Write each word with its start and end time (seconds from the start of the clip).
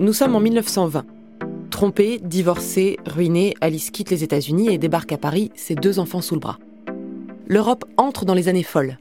Nous 0.00 0.14
sommes 0.14 0.34
en 0.34 0.40
1920. 0.40 1.04
Trompée, 1.68 2.20
divorcée, 2.24 2.96
ruinée, 3.04 3.52
Alice 3.60 3.90
quitte 3.90 4.08
les 4.08 4.24
États-Unis 4.24 4.72
et 4.72 4.78
débarque 4.78 5.12
à 5.12 5.18
Paris, 5.18 5.52
ses 5.56 5.74
deux 5.74 5.98
enfants 5.98 6.22
sous 6.22 6.32
le 6.32 6.40
bras. 6.40 6.58
L'Europe 7.46 7.84
entre 7.98 8.24
dans 8.24 8.32
les 8.32 8.48
années 8.48 8.62
folles. 8.62 8.96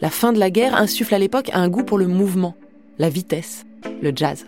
La 0.00 0.08
fin 0.08 0.32
de 0.32 0.38
la 0.38 0.50
guerre 0.50 0.76
insuffle 0.76 1.16
à 1.16 1.18
l'époque 1.18 1.50
un 1.52 1.68
goût 1.68 1.82
pour 1.82 1.98
le 1.98 2.06
mouvement, 2.06 2.54
la 3.00 3.08
vitesse, 3.08 3.66
le 4.00 4.12
jazz. 4.14 4.46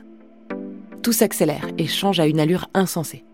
Tout 1.03 1.13
s'accélère 1.13 1.67
et 1.79 1.89
change 1.89 2.21
à 2.21 2.29
une 2.29 2.39
allure 2.39 2.71
insensée. 2.75 3.25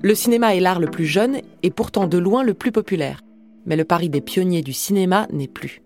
Le 0.00 0.14
cinéma 0.14 0.56
est 0.56 0.60
l'art 0.60 0.80
le 0.80 0.90
plus 0.90 1.04
jeune 1.04 1.42
et 1.62 1.70
pourtant 1.70 2.06
de 2.06 2.16
loin 2.16 2.44
le 2.44 2.54
plus 2.54 2.72
populaire. 2.72 3.20
Mais 3.66 3.76
le 3.76 3.84
pari 3.84 4.08
des 4.08 4.22
pionniers 4.22 4.62
du 4.62 4.72
cinéma 4.72 5.26
n'est 5.34 5.48
plus. 5.48 5.82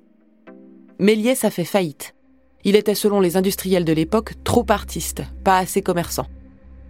Méliès 1.01 1.43
a 1.43 1.51
fait 1.51 1.65
faillite. 1.65 2.15
Il 2.65 2.77
était, 2.77 2.95
selon 2.95 3.21
les 3.21 3.37
industriels 3.37 3.85
de 3.85 3.93
l'époque, 3.93 4.35
trop 4.45 4.65
artiste, 4.69 5.23
pas 5.43 5.59
assez 5.59 5.83
commerçant. 5.83 6.27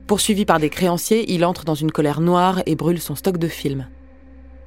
Poursuivi 0.06 0.44
par 0.44 0.58
des 0.58 0.68
créanciers, 0.68 1.32
il 1.32 1.44
entre 1.44 1.64
dans 1.64 1.74
une 1.74 1.92
colère 1.92 2.20
noire 2.20 2.62
et 2.66 2.76
brûle 2.76 3.00
son 3.00 3.14
stock 3.14 3.38
de 3.38 3.48
films. 3.48 3.88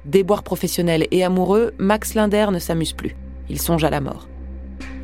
Déboire 0.04 0.42
professionnel 0.42 1.06
et 1.10 1.24
amoureux, 1.24 1.74
Max 1.78 2.14
Linder 2.14 2.48
ne 2.50 2.58
s'amuse 2.58 2.92
plus. 2.92 3.16
Il 3.48 3.60
songe 3.60 3.84
à 3.84 3.90
la 3.90 4.00
mort. 4.00 4.28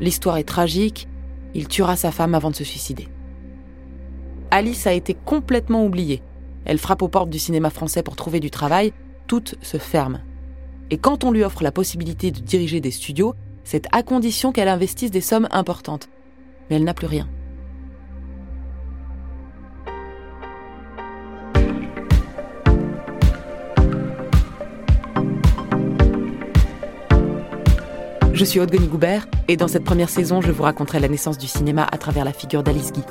L'histoire 0.01 0.37
est 0.37 0.43
tragique, 0.43 1.07
il 1.53 1.67
tuera 1.67 1.95
sa 1.95 2.11
femme 2.11 2.35
avant 2.35 2.51
de 2.51 2.55
se 2.55 2.63
suicider. 2.63 3.07
Alice 4.51 4.85
a 4.87 4.93
été 4.93 5.13
complètement 5.13 5.85
oubliée. 5.85 6.21
Elle 6.65 6.77
frappe 6.77 7.01
aux 7.01 7.07
portes 7.07 7.29
du 7.29 7.39
cinéma 7.39 7.69
français 7.69 8.03
pour 8.03 8.15
trouver 8.15 8.39
du 8.39 8.51
travail, 8.51 8.93
toutes 9.27 9.55
se 9.61 9.77
ferment. 9.77 10.19
Et 10.89 10.97
quand 10.97 11.23
on 11.23 11.31
lui 11.31 11.43
offre 11.43 11.63
la 11.63 11.71
possibilité 11.71 12.31
de 12.31 12.39
diriger 12.39 12.81
des 12.81 12.91
studios, 12.91 13.35
c'est 13.63 13.87
à 13.91 14.03
condition 14.03 14.51
qu'elle 14.51 14.67
investisse 14.67 15.11
des 15.11 15.21
sommes 15.21 15.47
importantes. 15.51 16.09
Mais 16.69 16.77
elle 16.77 16.83
n'a 16.83 16.93
plus 16.93 17.07
rien. 17.07 17.27
Je 28.33 28.45
suis 28.45 28.59
Aude 28.59 28.75
Goubert 28.75 29.27
et 29.47 29.57
dans 29.57 29.67
cette 29.67 29.83
première 29.83 30.09
saison, 30.09 30.41
je 30.41 30.51
vous 30.51 30.63
raconterai 30.63 30.99
la 30.99 31.07
naissance 31.07 31.37
du 31.37 31.47
cinéma 31.47 31.87
à 31.89 31.97
travers 31.97 32.25
la 32.25 32.33
figure 32.33 32.63
d'Alice 32.63 32.91
Guy. 32.91 33.03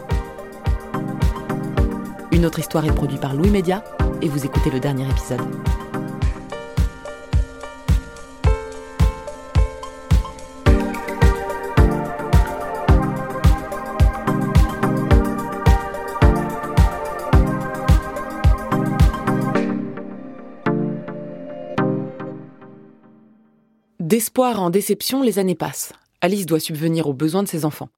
Une 2.33 2.45
autre 2.45 2.59
histoire 2.59 2.85
est 2.85 2.95
produite 2.95 3.21
par 3.21 3.35
Louis 3.35 3.49
Média 3.51 3.85
et 4.21 4.29
vous 4.29 4.45
écoutez 4.45 4.71
le 4.71 4.81
dernier 4.81 5.09
épisode. 5.09 5.41
D'espoir 24.13 24.61
en 24.61 24.69
déception, 24.69 25.23
les 25.23 25.39
années 25.39 25.55
passent. 25.55 25.95
Alice 26.21 26.45
doit 26.45 26.61
subvenir 26.61 27.07
aux 27.07 27.15
besoins 27.15 27.43
de 27.43 27.49
ses 27.49 27.65
enfants. 27.65 27.89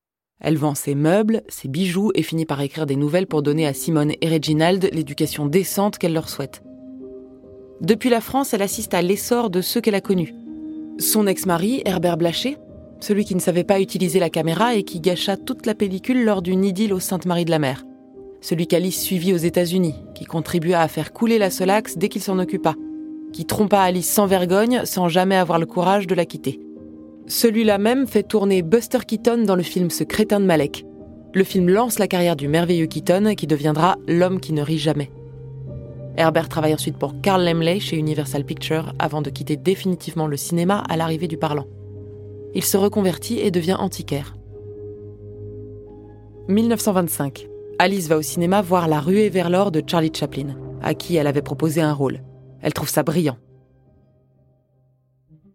Elle 0.40 0.56
vend 0.56 0.76
ses 0.76 0.94
meubles, 0.94 1.42
ses 1.48 1.66
bijoux 1.66 2.12
et 2.14 2.22
finit 2.22 2.46
par 2.46 2.60
écrire 2.60 2.86
des 2.86 2.94
nouvelles 2.94 3.26
pour 3.26 3.42
donner 3.42 3.66
à 3.66 3.74
Simone 3.74 4.12
et 4.20 4.28
Reginald 4.28 4.88
l'éducation 4.92 5.46
décente 5.46 5.98
qu'elle 5.98 6.12
leur 6.12 6.28
souhaite. 6.28 6.62
Depuis 7.80 8.10
la 8.10 8.20
France, 8.20 8.54
elle 8.54 8.62
assiste 8.62 8.94
à 8.94 9.02
l'essor 9.02 9.50
de 9.50 9.60
ceux 9.60 9.80
qu'elle 9.80 9.96
a 9.96 10.00
connus. 10.00 10.32
Son 11.00 11.26
ex-mari, 11.26 11.82
Herbert 11.84 12.16
Blaché, 12.16 12.58
celui 13.00 13.24
qui 13.24 13.34
ne 13.34 13.40
savait 13.40 13.64
pas 13.64 13.80
utiliser 13.80 14.20
la 14.20 14.30
caméra 14.30 14.76
et 14.76 14.84
qui 14.84 15.00
gâcha 15.00 15.36
toute 15.36 15.66
la 15.66 15.74
pellicule 15.74 16.24
lors 16.24 16.42
d'une 16.42 16.64
idylle 16.64 16.92
au 16.92 17.00
Sainte-Marie 17.00 17.44
de 17.44 17.50
la 17.50 17.58
Mer. 17.58 17.82
Celui 18.40 18.68
qu'Alice 18.68 19.02
suivit 19.02 19.34
aux 19.34 19.38
États-Unis, 19.38 19.96
qui 20.14 20.26
contribua 20.26 20.80
à 20.80 20.86
faire 20.86 21.12
couler 21.12 21.38
la 21.38 21.50
Solax 21.50 21.98
dès 21.98 22.08
qu'il 22.08 22.22
s'en 22.22 22.38
occupa, 22.38 22.76
qui 23.34 23.44
trompa 23.44 23.80
Alice 23.80 24.08
sans 24.08 24.26
vergogne 24.26 24.82
sans 24.84 25.08
jamais 25.08 25.34
avoir 25.34 25.58
le 25.58 25.66
courage 25.66 26.06
de 26.06 26.14
la 26.14 26.24
quitter. 26.24 26.60
Celui-là 27.26 27.78
même 27.78 28.06
fait 28.06 28.22
tourner 28.22 28.62
Buster 28.62 29.00
Keaton 29.04 29.42
dans 29.44 29.56
le 29.56 29.64
film 29.64 29.90
Ce 29.90 30.04
crétin 30.04 30.38
de 30.38 30.44
Malek. 30.44 30.86
Le 31.34 31.42
film 31.42 31.68
lance 31.68 31.98
la 31.98 32.06
carrière 32.06 32.36
du 32.36 32.46
merveilleux 32.46 32.86
Keaton 32.86 33.34
qui 33.36 33.48
deviendra 33.48 33.96
l'homme 34.06 34.38
qui 34.38 34.52
ne 34.52 34.62
rit 34.62 34.78
jamais. 34.78 35.10
Herbert 36.16 36.48
travaille 36.48 36.74
ensuite 36.74 36.96
pour 36.96 37.20
Carl 37.22 37.42
Laemmle 37.42 37.80
chez 37.80 37.96
Universal 37.96 38.44
Pictures 38.44 38.94
avant 39.00 39.20
de 39.20 39.30
quitter 39.30 39.56
définitivement 39.56 40.28
le 40.28 40.36
cinéma 40.36 40.84
à 40.88 40.96
l'arrivée 40.96 41.26
du 41.26 41.36
parlant. 41.36 41.66
Il 42.54 42.62
se 42.62 42.76
reconvertit 42.76 43.40
et 43.40 43.50
devient 43.50 43.76
antiquaire. 43.76 44.36
1925. 46.46 47.48
Alice 47.80 48.06
va 48.06 48.16
au 48.16 48.22
cinéma 48.22 48.62
voir 48.62 48.86
La 48.86 49.00
ruée 49.00 49.28
vers 49.28 49.50
l'or 49.50 49.72
de 49.72 49.82
Charlie 49.84 50.12
Chaplin, 50.14 50.54
à 50.82 50.94
qui 50.94 51.16
elle 51.16 51.26
avait 51.26 51.42
proposé 51.42 51.80
un 51.80 51.92
rôle. 51.92 52.20
Elle 52.64 52.72
trouve 52.72 52.88
ça 52.88 53.02
brillant. 53.02 53.36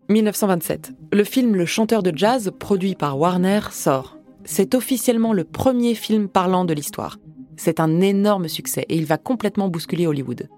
1927. 0.10 0.94
Le 1.12 1.24
film 1.24 1.56
Le 1.56 1.66
chanteur 1.66 2.04
de 2.04 2.14
jazz, 2.16 2.52
produit 2.60 2.94
par 2.94 3.18
Warner, 3.18 3.62
sort. 3.72 4.16
C'est 4.44 4.76
officiellement 4.76 5.34
le 5.34 5.44
premier 5.44 5.96
film 5.96 6.30
parlant 6.30 6.66
de 6.66 6.74
l'histoire. 6.74 7.18
C'est 7.58 7.80
un 7.80 8.00
énorme 8.00 8.48
succès 8.48 8.86
et 8.90 8.96
il 8.96 9.06
va 9.06 9.18
complètement 9.18 9.70
bousculer 9.70 10.06
Hollywood. 10.06 10.50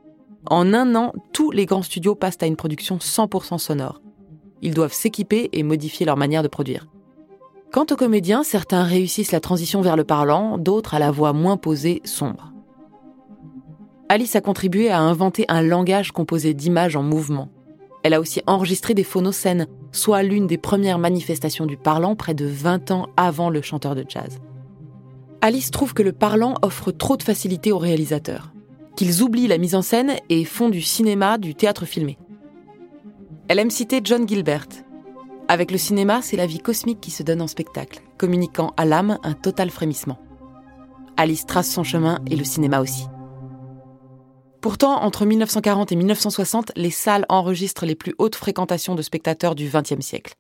En 0.46 0.74
un 0.74 0.94
an, 0.96 1.14
tous 1.32 1.52
les 1.52 1.66
grands 1.66 1.84
studios 1.84 2.16
passent 2.16 2.42
à 2.42 2.48
une 2.48 2.58
production 2.58 2.98
100% 2.98 3.58
sonore. 3.58 4.02
Ils 4.62 4.74
doivent 4.74 4.94
s'équiper 4.94 5.50
et 5.54 5.64
modifier 5.64 6.06
leur 6.06 6.18
manière 6.18 6.44
de 6.44 6.50
produire. 6.50 6.88
Quant 7.72 7.86
aux 7.90 7.96
comédiens, 7.96 8.44
certains 8.44 8.84
réussissent 8.84 9.32
la 9.32 9.40
transition 9.40 9.80
vers 9.82 9.96
le 9.96 10.04
parlant, 10.04 10.58
d'autres 10.58 10.96
à 10.96 11.00
la 11.00 11.12
voix 11.12 11.32
moins 11.32 11.56
posée, 11.56 12.02
sombre. 12.04 12.51
Alice 14.12 14.36
a 14.36 14.42
contribué 14.42 14.90
à 14.90 15.00
inventer 15.00 15.46
un 15.48 15.62
langage 15.62 16.12
composé 16.12 16.54
d'images 16.54 16.98
en 16.98 17.02
mouvement. 17.02 17.48
Elle 18.04 18.14
a 18.14 18.20
aussi 18.20 18.42
enregistré 18.46 18.94
des 18.94 19.06
phonocènes, 19.06 19.68
soit 19.94 20.22
l'une 20.22 20.48
des 20.48 20.58
premières 20.58 21.00
manifestations 21.00 21.66
du 21.66 21.78
parlant 21.78 22.18
près 22.18 22.34
de 22.34 22.46
20 22.46 22.92
ans 22.92 23.08
avant 23.16 23.50
le 23.50 23.62
chanteur 23.62 23.96
de 23.96 24.04
jazz. 24.06 24.40
Alice 25.40 25.72
trouve 25.72 25.94
que 25.94 26.04
le 26.04 26.12
parlant 26.12 26.56
offre 26.62 26.92
trop 26.92 27.16
de 27.16 27.24
facilité 27.24 27.72
aux 27.72 27.78
réalisateurs, 27.78 28.52
qu'ils 28.98 29.24
oublient 29.24 29.48
la 29.48 29.58
mise 29.58 29.76
en 29.76 29.82
scène 29.82 30.18
et 30.28 30.44
font 30.44 30.68
du 30.68 30.82
cinéma 30.82 31.38
du 31.38 31.56
théâtre 31.56 31.86
filmé. 31.86 32.18
Elle 33.48 33.60
aime 33.60 33.72
citer 33.72 34.02
John 34.04 34.28
Gilbert. 34.28 34.68
Avec 35.48 35.72
le 35.72 35.78
cinéma, 35.78 36.22
c'est 36.22 36.36
la 36.36 36.48
vie 36.48 36.60
cosmique 36.60 37.00
qui 37.00 37.12
se 37.12 37.24
donne 37.24 37.42
en 37.42 37.48
spectacle, 37.48 38.02
communiquant 38.18 38.74
à 38.76 38.84
l'âme 38.84 39.20
un 39.24 39.36
total 39.36 39.70
frémissement. 39.70 40.20
Alice 41.16 41.46
trace 41.46 41.72
son 41.72 41.86
chemin 41.86 42.20
et 42.30 42.36
le 42.36 42.44
cinéma 42.44 42.82
aussi. 42.82 43.06
Pourtant, 44.62 45.02
entre 45.02 45.26
1940 45.26 45.92
et 45.92 45.96
1960, 45.96 46.74
les 46.76 46.92
salles 46.92 47.26
enregistrent 47.30 47.88
les 47.88 47.96
plus 47.96 48.14
hautes 48.20 48.36
fréquentations 48.36 48.94
de 48.94 49.02
spectateurs 49.02 49.56
du 49.56 49.68
XXe 49.68 50.06
siècle. 50.06 50.36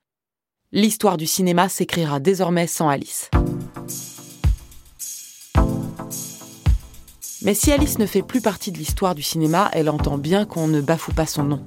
L'histoire 0.72 1.18
du 1.18 1.26
cinéma 1.26 1.70
s'écrira 1.70 2.20
désormais 2.20 2.68
sans 2.68 2.88
Alice. 2.88 3.32
Mais 7.42 7.56
si 7.56 7.72
Alice 7.72 7.98
ne 7.98 8.06
fait 8.06 8.22
plus 8.22 8.42
partie 8.42 8.72
de 8.72 8.78
l'histoire 8.78 9.16
du 9.16 9.24
cinéma, 9.24 9.72
elle 9.74 9.90
entend 9.90 10.20
bien 10.20 10.46
qu'on 10.46 10.68
ne 10.68 10.82
bafoue 10.82 11.14
pas 11.14 11.26
son 11.26 11.44
nom. 11.44 11.64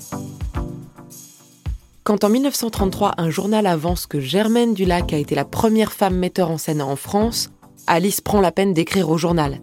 Quand 2.04 2.22
en 2.22 2.28
1933 2.28 3.14
un 3.16 3.30
journal 3.30 3.66
avance 3.66 4.06
que 4.06 4.20
Germaine 4.20 4.74
Dulac 4.74 5.12
a 5.12 5.18
été 5.18 5.34
la 5.34 5.44
première 5.44 5.92
femme 5.92 6.16
metteur 6.16 6.52
en 6.52 6.58
scène 6.58 6.82
en 6.82 6.94
France, 6.94 7.50
Alice 7.88 8.20
prend 8.20 8.40
la 8.40 8.52
peine 8.52 8.74
d'écrire 8.74 9.10
au 9.10 9.18
journal 9.18 9.60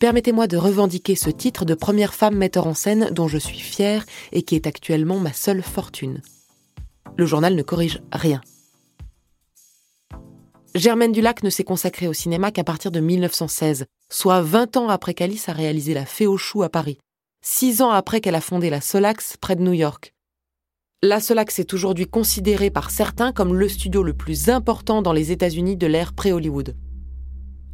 permettez-moi 0.00 0.48
de 0.48 0.56
revendiquer 0.56 1.14
ce 1.14 1.30
titre 1.30 1.64
de 1.64 1.74
première 1.74 2.14
femme 2.14 2.34
metteur 2.34 2.66
en 2.66 2.74
scène 2.74 3.10
dont 3.12 3.28
je 3.28 3.38
suis 3.38 3.60
fière 3.60 4.04
et 4.32 4.42
qui 4.42 4.56
est 4.56 4.66
actuellement 4.66 5.20
ma 5.20 5.32
seule 5.32 5.62
fortune. 5.62 6.22
Le 7.16 7.26
journal 7.26 7.54
ne 7.54 7.62
corrige 7.62 8.00
rien. 8.10 8.40
Germaine 10.74 11.12
Dulac 11.12 11.42
ne 11.42 11.50
s'est 11.50 11.64
consacrée 11.64 12.08
au 12.08 12.12
cinéma 12.12 12.50
qu'à 12.50 12.64
partir 12.64 12.90
de 12.90 13.00
1916, 13.00 13.84
soit 14.10 14.40
20 14.40 14.76
ans 14.78 14.88
après 14.88 15.14
qu'Alice 15.14 15.48
a 15.48 15.52
réalisé 15.52 15.92
La 15.94 16.06
Fée 16.06 16.26
aux 16.26 16.38
choux 16.38 16.62
à 16.62 16.70
Paris. 16.70 16.98
six 17.42 17.82
ans 17.82 17.90
après 17.90 18.20
qu'elle 18.20 18.34
a 18.34 18.40
fondé 18.40 18.70
la 18.70 18.80
Solax 18.80 19.36
près 19.36 19.56
de 19.56 19.62
New 19.62 19.72
York. 19.72 20.14
La 21.02 21.20
Solax 21.20 21.58
est 21.58 21.74
aujourd'hui 21.74 22.06
considérée 22.06 22.70
par 22.70 22.90
certains 22.90 23.32
comme 23.32 23.54
le 23.54 23.68
studio 23.68 24.02
le 24.02 24.14
plus 24.14 24.48
important 24.48 25.02
dans 25.02 25.12
les 25.12 25.32
États-Unis 25.32 25.76
de 25.76 25.86
l'ère 25.86 26.12
pré-Hollywood. 26.12 26.76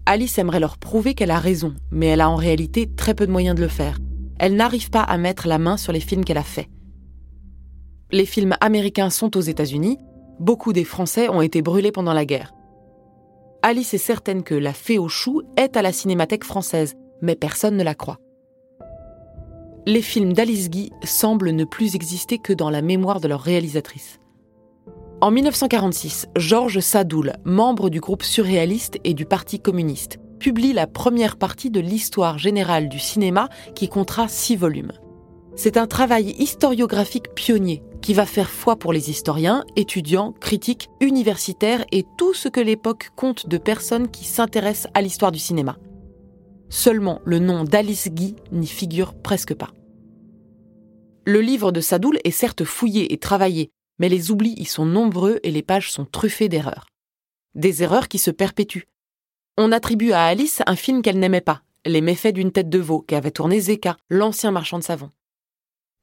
Alice 0.09 0.39
aimerait 0.39 0.61
leur 0.61 0.79
prouver 0.79 1.15
qu'elle 1.15 1.33
a 1.33 1.41
raison, 1.41 1.75
mais 1.91 2.07
elle 2.07 2.21
a 2.21 2.31
en 2.31 2.37
réalité 2.37 2.89
très 2.95 3.13
peu 3.13 3.27
de 3.27 3.33
moyens 3.33 3.57
de 3.57 3.63
le 3.63 3.69
faire. 3.69 3.99
Elle 4.39 4.55
n'arrive 4.55 4.89
pas 4.91 5.03
à 5.03 5.19
mettre 5.19 5.49
la 5.49 5.59
main 5.59 5.77
sur 5.77 5.93
les 5.93 6.01
films 6.01 6.25
qu'elle 6.25 6.39
a 6.39 6.45
faits. 6.45 6.69
Les 8.13 8.25
films 8.25 8.57
américains 8.61 9.11
sont 9.11 9.37
aux 9.37 9.41
États-Unis, 9.41 9.99
beaucoup 10.39 10.73
des 10.73 10.85
Français 10.85 11.29
ont 11.29 11.43
été 11.43 11.61
brûlés 11.61 11.91
pendant 11.91 12.13
la 12.13 12.25
guerre. 12.25 12.55
Alice 13.63 13.95
est 13.95 13.99
certaine 13.99 14.45
que 14.45 14.55
La 14.55 14.73
Fée 14.73 14.99
aux 14.99 15.09
choux 15.09 15.43
est 15.57 15.77
à 15.77 15.83
la 15.83 15.91
Cinémathèque 15.91 16.45
française, 16.45 16.95
mais 17.21 17.35
personne 17.35 17.77
ne 17.77 17.83
la 17.83 17.97
croit. 17.97 18.21
Les 19.87 20.03
films 20.03 20.35
d'Alice 20.35 20.71
Guy 20.71 20.93
semblent 21.03 21.51
ne 21.51 21.65
plus 21.65 21.97
exister 21.97 22.39
que 22.39 22.53
dans 22.53 22.71
la 22.71 22.83
mémoire 22.83 23.21
de 23.21 23.27
leur 23.27 23.41
réalisatrice. 23.41 24.21
En 25.23 25.31
1946, 25.31 26.27
Georges 26.37 26.81
Sadoul, 26.81 27.33
membre 27.45 27.89
du 27.89 28.01
groupe 28.01 28.23
surréaliste 28.23 28.99
et 29.03 29.15
du 29.15 29.25
Parti 29.25 29.59
communiste, 29.59 30.19
publie 30.39 30.75
la 30.75 30.87
première 30.87 31.39
partie 31.39 31.71
de 31.71 31.81
l'histoire 31.81 32.37
générale 32.37 32.91
du 32.91 32.99
cinéma 32.99 33.49
qui 33.75 33.89
comptera 33.89 34.29
six 34.29 34.57
volumes. 34.57 34.93
C'est 35.55 35.79
un 35.79 35.87
travail 35.87 36.37
historiographique 36.39 37.35
pionnier 37.35 37.83
qui 38.03 38.13
va 38.13 38.27
faire 38.27 38.51
foi 38.51 38.77
pour 38.77 38.93
les 38.93 39.09
historiens, 39.09 39.65
étudiants, 39.75 40.33
critiques, 40.33 40.91
universitaires 41.01 41.87
et 41.93 42.05
tout 42.19 42.35
ce 42.35 42.51
que 42.51 42.61
l'époque 42.61 43.09
compte 43.17 43.49
de 43.49 43.57
personnes 43.57 44.11
qui 44.11 44.27
s'intéressent 44.27 44.91
à 44.93 45.01
l'histoire 45.01 45.33
du 45.33 45.39
cinéma. 45.39 45.79
Seulement 46.69 47.23
le 47.25 47.39
nom 47.39 47.65
d'Alice 47.65 48.09
Guy 48.11 48.37
n'y 48.53 48.67
figure 48.67 49.15
presque 49.15 49.55
pas. 49.55 49.71
Le 51.25 51.41
livre 51.41 51.73
de 51.73 51.81
Sadoul 51.81 52.19
est 52.23 52.31
certes 52.31 52.65
fouillé 52.65 53.15
et 53.15 53.19
travaillé, 53.19 53.71
mais 53.99 54.09
les 54.09 54.31
oublis 54.31 54.55
y 54.57 54.65
sont 54.65 54.87
nombreux 54.87 55.41
et 55.43 55.51
les 55.51 55.63
pages 55.63 55.91
sont 55.91 56.05
truffées 56.05 56.49
d'erreurs. 56.49 56.87
Des 57.55 57.83
erreurs 57.83 58.09
qui 58.09 58.19
se 58.19 58.31
perpétuent. 58.31 58.89
On 59.57 59.73
attribue 59.73 60.13
à 60.13 60.25
Alice 60.25 60.63
un 60.67 60.77
film 60.77 61.03
qu'elle 61.03 61.19
n'aimait 61.19 61.41
pas, 61.41 61.63
Les 61.87 62.01
méfaits 62.01 62.35
d'une 62.35 62.53
tête 62.53 62.69
de 62.69 62.79
veau, 62.79 63.01
qu'avait 63.01 63.31
tourné 63.31 63.61
Zeka, 63.61 63.97
l'ancien 64.11 64.51
marchand 64.51 64.79
de 64.79 64.85
savon. 64.85 65.11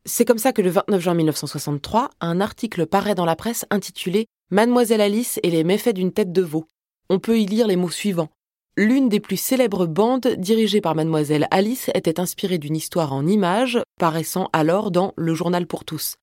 C'est 0.06 0.26
comme 0.26 0.38
ça 0.38 0.52
que 0.52 0.62
le 0.62 0.70
29 0.70 1.02
juin 1.02 1.14
1963, 1.14 2.10
un 2.20 2.42
article 2.42 2.86
paraît 2.88 3.16
dans 3.16 3.26
la 3.26 3.36
presse 3.36 3.66
intitulé 3.70 4.28
Mademoiselle 4.50 5.02
Alice 5.02 5.40
et 5.44 5.50
les 5.50 5.64
méfaits 5.64 5.94
d'une 5.94 6.12
tête 6.12 6.32
de 6.32 6.42
veau. 6.42 6.66
On 7.10 7.20
peut 7.20 7.40
y 7.40 7.46
lire 7.46 7.68
les 7.68 7.76
mots 7.76 7.90
suivants. 7.90 8.30
L'une 8.76 9.08
des 9.08 9.20
plus 9.20 9.38
célèbres 9.38 9.86
bandes 9.86 10.28
dirigées 10.38 10.82
par 10.82 10.96
Mademoiselle 10.96 11.48
Alice 11.52 11.90
était 11.94 12.20
inspirée 12.20 12.58
d'une 12.58 12.76
histoire 12.76 13.14
en 13.14 13.28
images 13.28 13.80
paraissant 14.00 14.50
alors 14.52 14.90
dans 14.90 15.14
Le 15.16 15.36
Journal 15.36 15.68
pour 15.68 15.86
tous. 15.86 16.16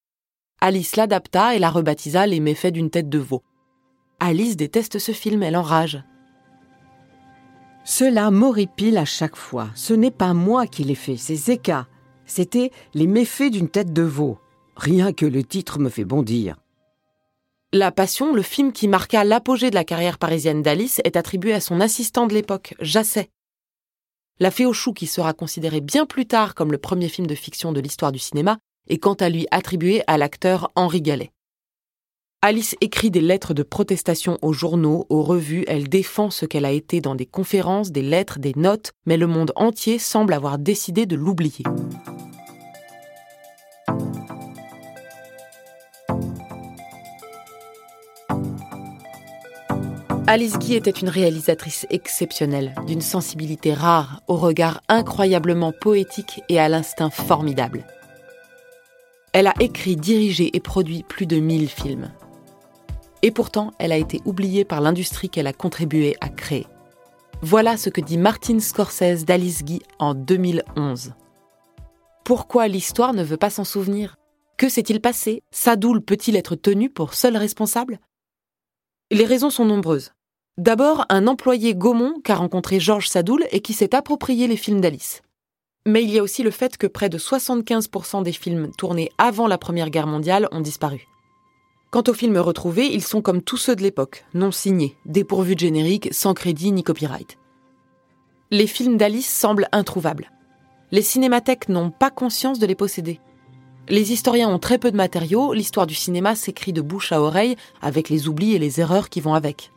Alice 0.62 0.96
l'adapta 0.96 1.54
et 1.54 1.58
la 1.58 1.70
rebaptisa 1.70 2.26
Les 2.26 2.38
méfaits 2.38 2.72
d'une 2.72 2.90
tête 2.90 3.08
de 3.08 3.18
veau. 3.18 3.42
Alice 4.18 4.58
déteste 4.58 4.98
ce 4.98 5.12
film, 5.12 5.42
elle 5.42 5.56
enrage. 5.56 6.02
Cela 7.82 8.30
m'horripile 8.30 8.98
à 8.98 9.06
chaque 9.06 9.36
fois. 9.36 9.70
Ce 9.74 9.94
n'est 9.94 10.10
pas 10.10 10.34
moi 10.34 10.66
qui 10.66 10.84
l'ai 10.84 10.94
fait, 10.94 11.16
c'est 11.16 11.34
Zeka. 11.34 11.86
C'était 12.26 12.72
Les 12.92 13.06
méfaits 13.06 13.50
d'une 13.50 13.70
tête 13.70 13.94
de 13.94 14.02
veau. 14.02 14.38
Rien 14.76 15.14
que 15.14 15.24
le 15.24 15.42
titre 15.44 15.78
me 15.78 15.88
fait 15.88 16.04
bondir. 16.04 16.56
La 17.72 17.90
Passion, 17.90 18.34
le 18.34 18.42
film 18.42 18.72
qui 18.72 18.86
marqua 18.86 19.24
l'apogée 19.24 19.70
de 19.70 19.76
la 19.76 19.84
carrière 19.84 20.18
parisienne 20.18 20.60
d'Alice, 20.60 21.00
est 21.04 21.16
attribué 21.16 21.54
à 21.54 21.60
son 21.60 21.80
assistant 21.80 22.26
de 22.26 22.34
l'époque, 22.34 22.74
Jasset. 22.80 23.30
La 24.40 24.50
Fée 24.50 24.66
aux 24.66 24.74
choux, 24.74 24.92
qui 24.92 25.06
sera 25.06 25.32
considéré 25.32 25.80
bien 25.80 26.04
plus 26.04 26.26
tard 26.26 26.54
comme 26.54 26.72
le 26.72 26.78
premier 26.78 27.08
film 27.08 27.26
de 27.26 27.34
fiction 27.34 27.72
de 27.72 27.80
l'histoire 27.80 28.12
du 28.12 28.18
cinéma, 28.18 28.58
est 28.88 28.98
quant 28.98 29.14
à 29.14 29.28
lui 29.28 29.46
attribué 29.50 30.02
à 30.06 30.18
l'acteur 30.18 30.70
Henri 30.74 31.02
Gallet. 31.02 31.32
Alice 32.42 32.74
écrit 32.80 33.10
des 33.10 33.20
lettres 33.20 33.52
de 33.52 33.62
protestation 33.62 34.38
aux 34.40 34.54
journaux, 34.54 35.04
aux 35.10 35.22
revues, 35.22 35.64
elle 35.68 35.90
défend 35.90 36.30
ce 36.30 36.46
qu'elle 36.46 36.64
a 36.64 36.72
été 36.72 37.02
dans 37.02 37.14
des 37.14 37.26
conférences, 37.26 37.92
des 37.92 38.00
lettres, 38.00 38.38
des 38.38 38.54
notes, 38.56 38.92
mais 39.04 39.18
le 39.18 39.26
monde 39.26 39.52
entier 39.56 39.98
semble 39.98 40.32
avoir 40.32 40.58
décidé 40.58 41.04
de 41.04 41.16
l'oublier. 41.16 41.64
Alice 50.26 50.58
Guy 50.58 50.76
était 50.76 50.90
une 50.90 51.08
réalisatrice 51.08 51.86
exceptionnelle, 51.90 52.74
d'une 52.86 53.00
sensibilité 53.00 53.74
rare, 53.74 54.22
au 54.28 54.36
regard 54.36 54.80
incroyablement 54.88 55.72
poétique 55.72 56.40
et 56.48 56.58
à 56.58 56.68
l'instinct 56.70 57.10
formidable. 57.10 57.84
Elle 59.32 59.46
a 59.46 59.54
écrit, 59.60 59.96
dirigé 59.96 60.56
et 60.56 60.60
produit 60.60 61.04
plus 61.04 61.26
de 61.26 61.38
1000 61.38 61.68
films. 61.68 62.10
Et 63.22 63.30
pourtant, 63.30 63.72
elle 63.78 63.92
a 63.92 63.96
été 63.96 64.20
oubliée 64.24 64.64
par 64.64 64.80
l'industrie 64.80 65.28
qu'elle 65.28 65.46
a 65.46 65.52
contribué 65.52 66.16
à 66.20 66.28
créer. 66.28 66.66
Voilà 67.42 67.76
ce 67.76 67.90
que 67.90 68.00
dit 68.00 68.18
Martin 68.18 68.58
Scorsese 68.58 69.24
d'Alice 69.24 69.64
Guy 69.64 69.80
en 69.98 70.14
2011. 70.14 71.12
Pourquoi 72.24 72.66
l'histoire 72.66 73.14
ne 73.14 73.22
veut 73.22 73.36
pas 73.36 73.50
s'en 73.50 73.64
souvenir? 73.64 74.16
Que 74.56 74.68
s'est-il 74.68 75.00
passé? 75.00 75.42
Sadoul 75.52 76.02
peut-il 76.02 76.36
être 76.36 76.56
tenu 76.56 76.90
pour 76.90 77.14
seul 77.14 77.36
responsable? 77.36 77.98
Les 79.10 79.24
raisons 79.24 79.50
sont 79.50 79.64
nombreuses. 79.64 80.12
D'abord, 80.58 81.06
un 81.08 81.26
employé 81.26 81.74
Gaumont 81.74 82.20
qu'a 82.22 82.34
rencontré 82.34 82.80
Georges 82.80 83.08
Sadoul 83.08 83.46
et 83.52 83.60
qui 83.60 83.72
s'est 83.72 83.94
approprié 83.94 84.46
les 84.46 84.56
films 84.56 84.80
d'Alice. 84.80 85.22
Mais 85.86 86.02
il 86.02 86.10
y 86.10 86.18
a 86.18 86.22
aussi 86.22 86.42
le 86.42 86.50
fait 86.50 86.76
que 86.76 86.86
près 86.86 87.08
de 87.08 87.16
75% 87.16 88.22
des 88.22 88.32
films 88.32 88.70
tournés 88.76 89.10
avant 89.16 89.46
la 89.46 89.56
Première 89.56 89.88
Guerre 89.88 90.06
mondiale 90.06 90.48
ont 90.52 90.60
disparu. 90.60 91.06
Quant 91.90 92.04
aux 92.06 92.14
films 92.14 92.36
retrouvés, 92.36 92.86
ils 92.86 93.02
sont 93.02 93.22
comme 93.22 93.42
tous 93.42 93.56
ceux 93.56 93.74
de 93.74 93.82
l'époque, 93.82 94.24
non 94.34 94.52
signés, 94.52 94.96
dépourvus 95.06 95.54
de 95.54 95.60
générique, 95.60 96.08
sans 96.12 96.34
crédit 96.34 96.70
ni 96.70 96.82
copyright. 96.82 97.38
Les 98.50 98.66
films 98.66 98.96
d'Alice 98.96 99.28
semblent 99.28 99.68
introuvables. 99.72 100.30
Les 100.92 101.02
cinémathèques 101.02 101.68
n'ont 101.68 101.90
pas 101.90 102.10
conscience 102.10 102.58
de 102.58 102.66
les 102.66 102.74
posséder. 102.74 103.18
Les 103.88 104.12
historiens 104.12 104.50
ont 104.50 104.58
très 104.58 104.78
peu 104.78 104.90
de 104.90 104.96
matériaux, 104.96 105.54
l'histoire 105.54 105.86
du 105.86 105.94
cinéma 105.94 106.34
s'écrit 106.34 106.72
de 106.72 106.82
bouche 106.82 107.10
à 107.10 107.22
oreille, 107.22 107.56
avec 107.80 108.08
les 108.08 108.28
oublis 108.28 108.54
et 108.54 108.58
les 108.58 108.80
erreurs 108.80 109.08
qui 109.08 109.20
vont 109.20 109.34
avec. 109.34 109.72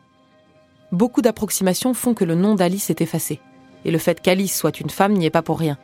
Beaucoup 0.91 1.21
d'approximations 1.21 1.93
font 1.93 2.13
que 2.13 2.25
le 2.25 2.35
nom 2.35 2.55
d'Alice 2.55 2.89
est 2.89 3.01
effacé, 3.01 3.39
et 3.85 3.91
le 3.91 3.97
fait 3.97 4.21
qu'Alice 4.21 4.55
soit 4.55 4.79
une 4.79 4.89
femme 4.89 5.13
n'y 5.13 5.25
est 5.25 5.31
pas 5.31 5.41
pour 5.41 5.57
rien. 5.57 5.77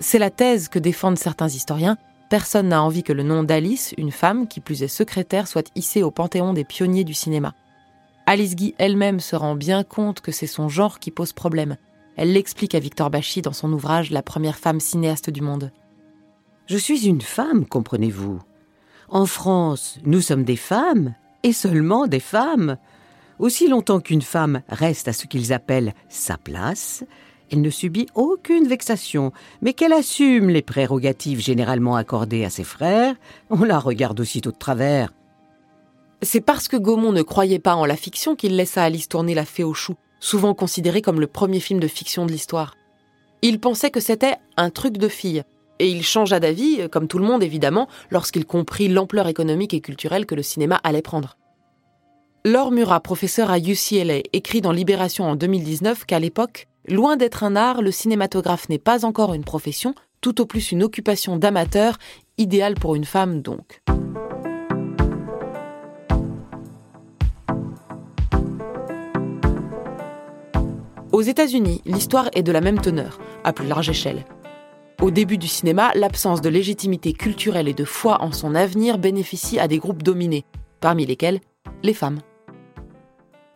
C'est 0.00 0.18
la 0.18 0.30
thèse 0.30 0.68
que 0.68 0.78
défendent 0.78 1.18
certains 1.18 1.48
historiens. 1.48 1.98
Personne 2.30 2.68
n'a 2.68 2.82
envie 2.82 3.02
que 3.02 3.12
le 3.12 3.22
nom 3.22 3.42
d'Alice, 3.42 3.94
une 3.98 4.10
femme 4.10 4.48
qui 4.48 4.60
plus 4.60 4.82
est 4.82 4.88
secrétaire, 4.88 5.46
soit 5.46 5.70
hissé 5.74 6.02
au 6.02 6.10
panthéon 6.10 6.54
des 6.54 6.64
pionniers 6.64 7.04
du 7.04 7.12
cinéma. 7.12 7.54
Alice 8.24 8.56
Guy 8.56 8.74
elle-même 8.78 9.20
se 9.20 9.36
rend 9.36 9.56
bien 9.56 9.84
compte 9.84 10.22
que 10.22 10.32
c'est 10.32 10.46
son 10.46 10.70
genre 10.70 11.00
qui 11.00 11.10
pose 11.10 11.34
problème. 11.34 11.76
Elle 12.16 12.32
l'explique 12.32 12.74
à 12.74 12.80
Victor 12.80 13.10
Bachy 13.10 13.42
dans 13.42 13.52
son 13.52 13.70
ouvrage 13.72 14.10
La 14.10 14.22
première 14.22 14.56
femme 14.56 14.80
cinéaste 14.80 15.28
du 15.28 15.42
monde. 15.42 15.70
Je 16.66 16.78
suis 16.78 17.06
une 17.06 17.20
femme, 17.20 17.66
comprenez-vous. 17.66 18.38
En 19.10 19.26
France, 19.26 19.98
nous 20.04 20.22
sommes 20.22 20.44
des 20.44 20.56
femmes, 20.56 21.14
et 21.42 21.52
seulement 21.52 22.06
des 22.06 22.20
femmes. 22.20 22.78
Aussi 23.38 23.68
longtemps 23.68 24.00
qu'une 24.00 24.22
femme 24.22 24.62
reste 24.68 25.08
à 25.08 25.12
ce 25.12 25.26
qu'ils 25.26 25.52
appellent 25.52 25.94
sa 26.08 26.38
place, 26.38 27.04
elle 27.50 27.60
ne 27.60 27.70
subit 27.70 28.06
aucune 28.14 28.68
vexation, 28.68 29.32
mais 29.60 29.72
qu'elle 29.72 29.92
assume 29.92 30.48
les 30.48 30.62
prérogatives 30.62 31.40
généralement 31.40 31.96
accordées 31.96 32.44
à 32.44 32.50
ses 32.50 32.64
frères, 32.64 33.14
on 33.50 33.64
la 33.64 33.78
regarde 33.78 34.20
aussitôt 34.20 34.52
de 34.52 34.56
travers. 34.56 35.12
C'est 36.22 36.40
parce 36.40 36.68
que 36.68 36.76
Gaumont 36.76 37.12
ne 37.12 37.22
croyait 37.22 37.58
pas 37.58 37.74
en 37.74 37.86
la 37.86 37.96
fiction 37.96 38.36
qu'il 38.36 38.56
laissa 38.56 38.82
Alice 38.82 39.08
tourner 39.08 39.34
La 39.34 39.44
Fée 39.44 39.64
aux 39.64 39.74
choux, 39.74 39.96
souvent 40.20 40.54
considéré 40.54 41.02
comme 41.02 41.20
le 41.20 41.26
premier 41.26 41.60
film 41.60 41.80
de 41.80 41.88
fiction 41.88 42.26
de 42.26 42.32
l'histoire. 42.32 42.76
Il 43.42 43.58
pensait 43.58 43.90
que 43.90 44.00
c'était 44.00 44.36
un 44.56 44.70
truc 44.70 44.98
de 44.98 45.08
fille, 45.08 45.42
et 45.78 45.88
il 45.88 46.04
changea 46.04 46.38
d'avis, 46.38 46.88
comme 46.90 47.08
tout 47.08 47.18
le 47.18 47.24
monde 47.24 47.42
évidemment, 47.42 47.88
lorsqu'il 48.10 48.44
comprit 48.44 48.88
l'ampleur 48.88 49.28
économique 49.28 49.72
et 49.72 49.80
culturelle 49.80 50.26
que 50.26 50.34
le 50.34 50.42
cinéma 50.42 50.78
allait 50.84 51.02
prendre. 51.02 51.38
Laure 52.44 52.70
Murat, 52.70 53.00
professeur 53.00 53.50
à 53.50 53.58
UCLA, 53.58 54.20
écrit 54.32 54.60
dans 54.60 54.72
Libération 54.72 55.24
en 55.24 55.36
2019 55.36 56.04
qu'à 56.04 56.18
l'époque, 56.18 56.68
Loin 56.88 57.16
d'être 57.16 57.44
un 57.44 57.56
art, 57.56 57.82
le 57.82 57.92
cinématographe 57.92 58.68
n'est 58.68 58.78
pas 58.78 59.04
encore 59.04 59.34
une 59.34 59.44
profession, 59.44 59.94
tout 60.20 60.40
au 60.40 60.46
plus 60.46 60.72
une 60.72 60.82
occupation 60.82 61.36
d'amateur, 61.36 61.98
idéale 62.38 62.74
pour 62.74 62.94
une 62.94 63.04
femme 63.04 63.42
donc. 63.42 63.82
Aux 71.12 71.22
États-Unis, 71.22 71.82
l'histoire 71.84 72.30
est 72.34 72.42
de 72.42 72.52
la 72.52 72.60
même 72.60 72.80
teneur, 72.80 73.18
à 73.44 73.52
plus 73.52 73.66
large 73.66 73.90
échelle. 73.90 74.24
Au 75.02 75.10
début 75.10 75.38
du 75.38 75.48
cinéma, 75.48 75.92
l'absence 75.94 76.40
de 76.40 76.48
légitimité 76.48 77.12
culturelle 77.12 77.68
et 77.68 77.74
de 77.74 77.84
foi 77.84 78.22
en 78.22 78.32
son 78.32 78.54
avenir 78.54 78.96
bénéficie 78.96 79.58
à 79.58 79.68
des 79.68 79.78
groupes 79.78 80.02
dominés, 80.02 80.44
parmi 80.80 81.04
lesquels 81.04 81.40
les 81.82 81.94
femmes. 81.94 82.20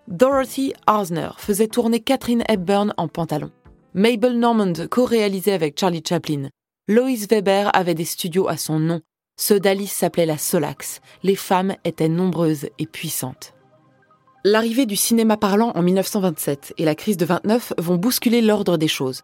Dorothy 0.08 0.75
Arzner 0.87 1.30
faisait 1.38 1.66
tourner 1.66 1.99
Catherine 1.99 2.44
Hepburn 2.49 2.92
en 2.99 3.08
pantalon. 3.08 3.50
Mabel 3.94 4.38
Normand 4.38 4.87
co-réalisait 4.90 5.52
avec 5.52 5.80
Charlie 5.80 6.02
Chaplin. 6.06 6.49
Lois 6.88 7.26
Weber 7.30 7.70
avait 7.75 7.94
des 7.94 8.04
studios 8.04 8.46
à 8.46 8.58
son 8.58 8.78
nom. 8.78 9.00
Ceux 9.38 9.58
d'Alice 9.58 9.92
s'appelaient 9.92 10.26
la 10.26 10.37
Solax. 10.37 11.00
Les 11.23 11.37
femmes 11.37 11.75
étaient 11.84 12.11
nombreuses 12.11 12.68
et 12.78 12.87
puissantes. 12.87 13.54
L'arrivée 14.44 14.84
du 14.84 14.94
cinéma 14.94 15.38
parlant 15.38 15.73
en 15.75 15.80
1927 15.80 16.75
et 16.76 16.84
la 16.84 16.94
crise 16.94 17.16
de 17.16 17.25
29 17.25 17.73
vont 17.78 17.96
bousculer 17.96 18.42
l'ordre 18.42 18.76
des 18.76 18.88
choses. 18.88 19.23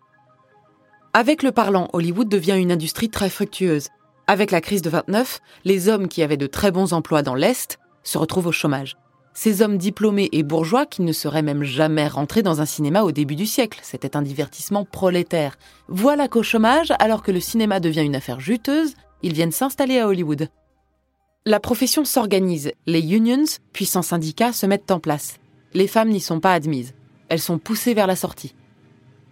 Avec 1.12 1.42
le 1.42 1.52
parlant, 1.52 1.88
Hollywood 1.92 2.30
devient 2.30 2.56
une 2.56 2.72
industrie 2.72 3.10
très 3.10 3.28
fructueuse. 3.28 3.88
Avec 4.26 4.50
la 4.50 4.62
crise 4.62 4.80
de 4.80 4.88
29, 4.88 5.40
les 5.64 5.88
hommes 5.90 6.08
qui 6.08 6.22
avaient 6.22 6.38
de 6.38 6.46
très 6.46 6.70
bons 6.70 6.94
emplois 6.94 7.22
dans 7.22 7.34
l'Est 7.34 7.78
se 8.02 8.16
retrouvent 8.16 8.46
au 8.46 8.52
chômage. 8.52 8.96
Ces 9.32 9.62
hommes 9.62 9.78
diplômés 9.78 10.28
et 10.32 10.42
bourgeois 10.42 10.86
qui 10.86 11.02
ne 11.02 11.12
seraient 11.12 11.42
même 11.42 11.62
jamais 11.62 12.08
rentrés 12.08 12.42
dans 12.42 12.60
un 12.60 12.66
cinéma 12.66 13.02
au 13.02 13.12
début 13.12 13.36
du 13.36 13.46
siècle. 13.46 13.78
C'était 13.82 14.16
un 14.16 14.22
divertissement 14.22 14.84
prolétaire. 14.84 15.56
Voilà 15.88 16.28
qu'au 16.28 16.42
chômage, 16.42 16.92
alors 16.98 17.22
que 17.22 17.30
le 17.30 17.40
cinéma 17.40 17.80
devient 17.80 18.02
une 18.04 18.16
affaire 18.16 18.40
juteuse, 18.40 18.94
ils 19.22 19.32
viennent 19.32 19.52
s'installer 19.52 19.98
à 19.98 20.08
Hollywood. 20.08 20.48
La 21.46 21.60
profession 21.60 22.04
s'organise, 22.04 22.72
les 22.86 23.14
unions, 23.14 23.44
puissants 23.72 24.02
syndicats, 24.02 24.52
se 24.52 24.66
mettent 24.66 24.90
en 24.90 25.00
place. 25.00 25.36
Les 25.72 25.86
femmes 25.86 26.10
n'y 26.10 26.20
sont 26.20 26.40
pas 26.40 26.52
admises. 26.52 26.94
Elles 27.28 27.40
sont 27.40 27.58
poussées 27.58 27.94
vers 27.94 28.06
la 28.06 28.16
sortie. 28.16 28.54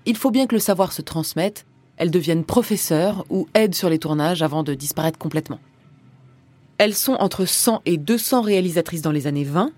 Il 0.06 0.16
faut 0.16 0.30
bien 0.30 0.46
que 0.46 0.54
le 0.54 0.60
savoir 0.60 0.92
se 0.92 1.02
transmette, 1.02 1.66
elles 1.98 2.10
deviennent 2.10 2.44
professeurs 2.44 3.26
ou 3.28 3.48
aident 3.54 3.74
sur 3.74 3.90
les 3.90 3.98
tournages 3.98 4.42
avant 4.42 4.62
de 4.62 4.72
disparaître 4.72 5.18
complètement. 5.18 5.58
Elles 6.78 6.94
sont 6.94 7.14
entre 7.14 7.44
100 7.44 7.82
et 7.84 7.98
200 7.98 8.40
réalisatrices 8.40 9.02
dans 9.02 9.10
les 9.10 9.26
années 9.26 9.44
20, 9.44 9.72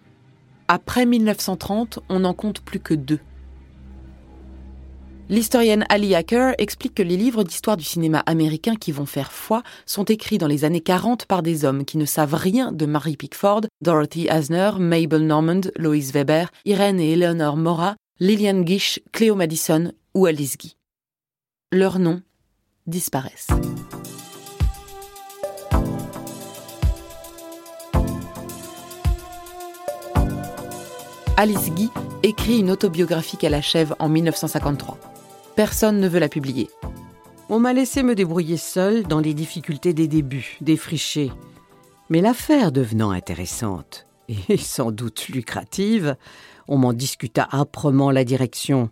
après 0.70 1.04
1930, 1.04 1.98
on 2.08 2.20
n'en 2.20 2.32
compte 2.32 2.60
plus 2.60 2.78
que 2.78 2.94
deux. 2.94 3.18
L'historienne 5.28 5.84
Ali 5.88 6.14
Hacker 6.14 6.54
explique 6.58 6.94
que 6.94 7.02
les 7.02 7.16
livres 7.16 7.42
d'histoire 7.42 7.76
du 7.76 7.82
cinéma 7.82 8.20
américain 8.20 8.76
qui 8.76 8.92
vont 8.92 9.04
faire 9.04 9.32
foi 9.32 9.64
sont 9.84 10.04
écrits 10.04 10.38
dans 10.38 10.46
les 10.46 10.64
années 10.64 10.80
40 10.80 11.26
par 11.26 11.42
des 11.42 11.64
hommes 11.64 11.84
qui 11.84 11.98
ne 11.98 12.04
savent 12.04 12.34
rien 12.34 12.70
de 12.70 12.86
Mary 12.86 13.16
Pickford, 13.16 13.62
Dorothy 13.80 14.28
Asner, 14.28 14.70
Mabel 14.78 15.26
Normand, 15.26 15.72
Lois 15.76 16.12
Weber, 16.12 16.52
Irene 16.64 17.00
et 17.00 17.14
Eleanor 17.14 17.56
Mora, 17.56 17.96
Lillian 18.20 18.64
Gish, 18.64 19.00
Cleo 19.10 19.34
Madison 19.34 19.90
ou 20.14 20.26
Alice 20.26 20.56
Guy. 20.56 20.76
Leurs 21.72 21.98
noms 21.98 22.22
disparaissent. 22.86 23.48
Alice 31.40 31.72
Guy 31.72 31.88
écrit 32.22 32.58
une 32.58 32.70
autobiographie 32.70 33.38
qu'elle 33.38 33.54
achève 33.54 33.94
en 33.98 34.10
1953. 34.10 34.98
Personne 35.56 35.98
ne 35.98 36.06
veut 36.06 36.18
la 36.18 36.28
publier. 36.28 36.68
On 37.48 37.58
m'a 37.58 37.72
laissé 37.72 38.02
me 38.02 38.14
débrouiller 38.14 38.58
seule 38.58 39.04
dans 39.04 39.20
les 39.20 39.32
difficultés 39.32 39.94
des 39.94 40.06
débuts, 40.06 40.58
défrichés. 40.60 41.32
Mais 42.10 42.20
l'affaire 42.20 42.72
devenant 42.72 43.10
intéressante 43.10 44.06
et 44.50 44.58
sans 44.58 44.92
doute 44.92 45.28
lucrative, 45.30 46.14
on 46.68 46.76
m'en 46.76 46.92
discuta 46.92 47.48
âprement 47.52 48.10
la 48.10 48.24
direction. 48.24 48.90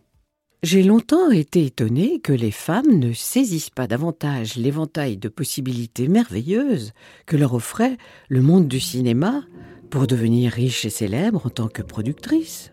J'ai 0.62 0.82
longtemps 0.82 1.30
été 1.30 1.66
étonnée 1.66 2.18
que 2.18 2.32
les 2.32 2.50
femmes 2.50 2.98
ne 2.98 3.12
saisissent 3.12 3.68
pas 3.68 3.86
davantage 3.86 4.56
l'éventail 4.56 5.18
de 5.18 5.28
possibilités 5.28 6.08
merveilleuses 6.08 6.94
que 7.26 7.36
leur 7.36 7.52
offrait 7.52 7.98
le 8.30 8.40
monde 8.40 8.68
du 8.68 8.80
cinéma 8.80 9.42
pour 9.90 10.06
devenir 10.06 10.52
riche 10.52 10.84
et 10.84 10.90
célèbre 10.90 11.46
en 11.46 11.50
tant 11.50 11.68
que 11.68 11.82
productrice. 11.82 12.72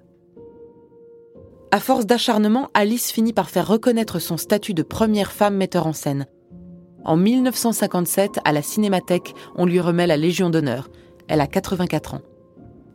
À 1.72 1.79
force 1.79 2.05
d'acharnement, 2.05 2.69
Alice 2.74 3.12
finit 3.12 3.34
par 3.34 3.50
faire 3.50 3.67
reconnaître 3.67 4.19
son 4.19 4.38
statut 4.38 4.74
de 4.74 4.84
première 4.84 5.31
femme 5.31 5.55
metteur 5.55 5.88
en 5.88 5.93
scène. 5.93 6.25
En 7.03 7.17
1957, 7.17 8.39
à 8.45 8.51
la 8.51 8.62
Cinémathèque, 8.62 9.34
on 9.55 9.65
lui 9.65 9.79
remet 9.79 10.07
la 10.07 10.17
Légion 10.17 10.50
d'honneur. 10.50 10.89
Elle 11.27 11.41
a 11.41 11.48
84 11.48 12.15
ans. 12.15 12.22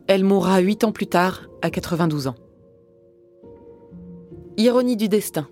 Elle 0.07 0.23
mourra 0.23 0.59
huit 0.59 0.83
ans 0.83 0.91
plus 0.91 1.07
tard, 1.07 1.43
à 1.61 1.69
92 1.69 2.27
ans. 2.27 2.35
Ironie 4.57 4.97
du 4.97 5.07
destin. 5.07 5.47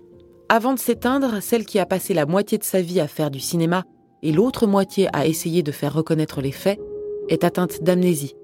Avant 0.48 0.74
de 0.74 0.78
s'éteindre, 0.78 1.40
celle 1.40 1.64
qui 1.64 1.78
a 1.78 1.86
passé 1.86 2.12
la 2.12 2.26
moitié 2.26 2.58
de 2.58 2.64
sa 2.64 2.82
vie 2.82 3.00
à 3.00 3.06
faire 3.06 3.30
du 3.30 3.40
cinéma 3.40 3.84
et 4.22 4.32
l'autre 4.32 4.66
moitié 4.66 5.08
à 5.12 5.26
essayer 5.26 5.62
de 5.62 5.72
faire 5.72 5.94
reconnaître 5.94 6.40
les 6.40 6.52
faits, 6.52 6.80
est 7.28 7.44
atteinte 7.44 7.82
d'amnésie 7.82 8.34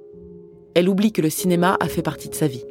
elle 0.76 0.90
oublie 0.90 1.11
que 1.11 1.23
le 1.23 1.30
cinéma 1.30 1.78
a 1.80 1.88
fait 1.88 2.02
partie 2.02 2.28
de 2.28 2.35
sa 2.35 2.47
vie. 2.47 2.62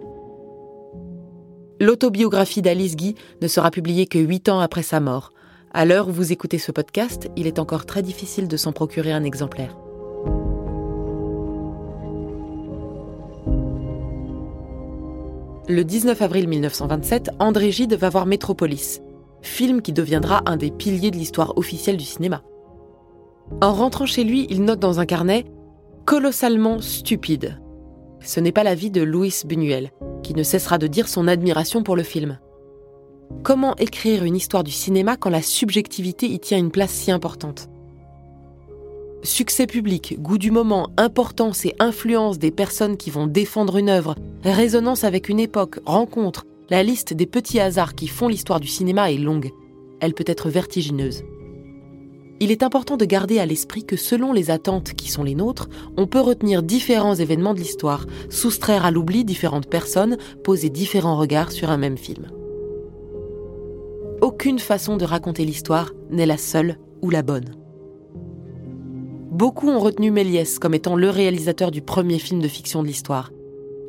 L'autobiographie 1.81 2.61
d'Alice 2.61 2.95
Guy 2.95 3.15
ne 3.41 3.47
sera 3.47 3.71
publiée 3.71 4.05
que 4.05 4.19
huit 4.19 4.47
ans 4.47 4.59
après 4.59 4.83
sa 4.83 4.99
mort. 4.99 5.33
À 5.73 5.85
l'heure 5.85 6.07
où 6.07 6.11
vous 6.11 6.31
écoutez 6.31 6.59
ce 6.59 6.71
podcast, 6.71 7.31
il 7.35 7.47
est 7.47 7.57
encore 7.57 7.87
très 7.87 8.03
difficile 8.03 8.47
de 8.47 8.57
s'en 8.57 8.73
procurer 8.73 9.11
un 9.11 9.23
exemplaire. 9.23 9.75
Le 15.67 15.81
19 15.83 16.21
avril 16.21 16.47
1927, 16.47 17.31
André 17.39 17.71
Gide 17.71 17.95
va 17.95 18.09
voir 18.09 18.27
Métropolis, 18.27 19.01
film 19.41 19.81
qui 19.81 19.93
deviendra 19.93 20.43
un 20.45 20.57
des 20.57 20.69
piliers 20.69 21.09
de 21.09 21.17
l'histoire 21.17 21.57
officielle 21.57 21.97
du 21.97 22.05
cinéma. 22.05 22.43
En 23.61 23.73
rentrant 23.73 24.05
chez 24.05 24.23
lui, 24.23 24.45
il 24.51 24.63
note 24.63 24.79
dans 24.79 24.99
un 24.99 25.07
carnet 25.07 25.45
colossalement 26.05 26.81
stupide 26.81 27.57
ce 28.25 28.39
n'est 28.39 28.51
pas 28.51 28.63
la 28.63 28.75
vie 28.75 28.91
de 28.91 29.01
Louis 29.01 29.33
Buñuel, 29.45 29.91
qui 30.23 30.33
ne 30.33 30.43
cessera 30.43 30.77
de 30.77 30.87
dire 30.87 31.07
son 31.07 31.27
admiration 31.27 31.83
pour 31.83 31.95
le 31.95 32.03
film. 32.03 32.39
Comment 33.43 33.75
écrire 33.75 34.23
une 34.23 34.35
histoire 34.35 34.63
du 34.63 34.71
cinéma 34.71 35.17
quand 35.17 35.29
la 35.29 35.41
subjectivité 35.41 36.27
y 36.27 36.39
tient 36.39 36.57
une 36.57 36.71
place 36.71 36.91
si 36.91 37.11
importante? 37.11 37.69
Succès 39.23 39.65
public, 39.65 40.17
goût 40.19 40.37
du 40.37 40.51
moment, 40.51 40.89
importance 40.97 41.65
et 41.65 41.75
influence 41.79 42.37
des 42.37 42.51
personnes 42.51 42.97
qui 42.97 43.09
vont 43.09 43.27
défendre 43.27 43.77
une 43.77 43.89
œuvre, 43.89 44.15
résonance 44.43 45.03
avec 45.03 45.29
une 45.29 45.39
époque, 45.39 45.79
rencontre, 45.85 46.45
la 46.69 46.83
liste 46.83 47.13
des 47.13 47.25
petits 47.25 47.59
hasards 47.59 47.95
qui 47.95 48.07
font 48.07 48.27
l'histoire 48.27 48.59
du 48.59 48.67
cinéma 48.67 49.11
est 49.11 49.17
longue. 49.17 49.51
Elle 49.99 50.13
peut 50.13 50.25
être 50.27 50.49
vertigineuse 50.49 51.23
il 52.41 52.51
est 52.51 52.63
important 52.63 52.97
de 52.97 53.05
garder 53.05 53.39
à 53.39 53.45
l'esprit 53.45 53.85
que 53.85 53.95
selon 53.95 54.33
les 54.33 54.51
attentes 54.51 54.93
qui 54.93 55.09
sont 55.09 55.23
les 55.23 55.35
nôtres, 55.35 55.69
on 55.95 56.05
peut 56.05 56.19
retenir 56.19 56.63
différents 56.63 57.15
événements 57.15 57.53
de 57.53 57.59
l'histoire, 57.59 58.05
soustraire 58.29 58.85
à 58.85 58.91
l'oubli 58.91 59.23
différentes 59.23 59.69
personnes, 59.69 60.17
poser 60.43 60.69
différents 60.69 61.17
regards 61.17 61.51
sur 61.51 61.69
un 61.69 61.77
même 61.77 61.97
film. 61.97 62.27
Aucune 64.21 64.59
façon 64.59 64.97
de 64.97 65.05
raconter 65.05 65.45
l'histoire 65.45 65.93
n'est 66.09 66.25
la 66.25 66.37
seule 66.37 66.77
ou 67.01 67.09
la 67.09 67.21
bonne. 67.21 67.55
Beaucoup 69.31 69.69
ont 69.69 69.79
retenu 69.79 70.11
Méliès 70.11 70.59
comme 70.59 70.73
étant 70.73 70.95
le 70.95 71.09
réalisateur 71.09 71.71
du 71.71 71.81
premier 71.81 72.19
film 72.19 72.41
de 72.41 72.47
fiction 72.47 72.81
de 72.81 72.87
l'histoire. 72.87 73.31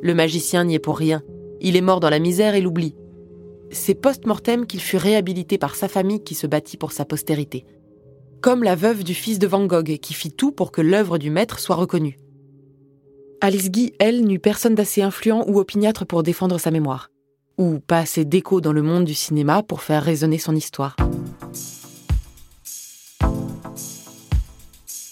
Le 0.02 0.14
magicien 0.14 0.64
n'y 0.64 0.74
est 0.74 0.80
pour 0.80 0.98
rien. 0.98 1.22
Il 1.60 1.76
est 1.76 1.80
mort 1.80 2.00
dans 2.00 2.10
la 2.10 2.18
misère 2.18 2.54
et 2.54 2.60
l'oubli. 2.60 2.94
C'est 3.70 3.94
post-mortem 3.94 4.66
qu'il 4.66 4.80
fut 4.80 4.96
réhabilité 4.96 5.58
par 5.58 5.74
sa 5.74 5.88
famille 5.88 6.22
qui 6.22 6.34
se 6.34 6.46
battit 6.46 6.76
pour 6.76 6.92
sa 6.92 7.04
postérité 7.04 7.64
comme 8.40 8.62
la 8.62 8.74
veuve 8.74 9.04
du 9.04 9.14
fils 9.14 9.38
de 9.38 9.46
Van 9.46 9.66
Gogh 9.66 9.98
qui 9.98 10.14
fit 10.14 10.32
tout 10.32 10.52
pour 10.52 10.72
que 10.72 10.80
l'œuvre 10.80 11.18
du 11.18 11.30
maître 11.30 11.58
soit 11.58 11.76
reconnue. 11.76 12.18
Alice 13.40 13.70
Guy, 13.70 13.92
elle, 13.98 14.24
n'eut 14.24 14.38
personne 14.38 14.74
d'assez 14.74 15.02
influent 15.02 15.44
ou 15.46 15.58
opiniâtre 15.58 16.06
pour 16.06 16.22
défendre 16.22 16.58
sa 16.58 16.70
mémoire, 16.70 17.10
ou 17.58 17.80
pas 17.80 17.98
assez 17.98 18.24
d'écho 18.24 18.60
dans 18.60 18.72
le 18.72 18.82
monde 18.82 19.04
du 19.04 19.14
cinéma 19.14 19.62
pour 19.62 19.82
faire 19.82 20.02
résonner 20.02 20.38
son 20.38 20.56
histoire. 20.56 20.96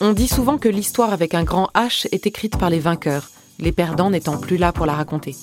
On 0.00 0.12
dit 0.12 0.28
souvent 0.28 0.58
que 0.58 0.68
l'histoire 0.68 1.12
avec 1.12 1.34
un 1.34 1.44
grand 1.44 1.70
H 1.74 2.08
est 2.12 2.26
écrite 2.26 2.58
par 2.58 2.70
les 2.70 2.80
vainqueurs, 2.80 3.30
les 3.58 3.72
perdants 3.72 4.10
n'étant 4.10 4.38
plus 4.38 4.56
là 4.56 4.72
pour 4.72 4.86
la 4.86 4.94
raconter. 4.94 5.36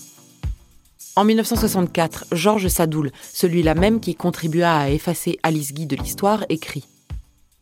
En 1.15 1.23
1964, 1.23 2.25
Georges 2.31 2.67
Sadoul, 2.67 3.11
celui-là 3.33 3.75
même 3.75 3.99
qui 3.99 4.15
contribua 4.15 4.75
à 4.77 4.89
effacer 4.89 5.39
Alice 5.43 5.73
Guy 5.73 5.85
de 5.85 5.95
l'histoire, 5.95 6.45
écrit 6.49 6.85